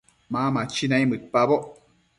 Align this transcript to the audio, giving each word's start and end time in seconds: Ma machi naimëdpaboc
Ma 0.31 0.43
machi 0.55 0.85
naimëdpaboc 0.89 1.63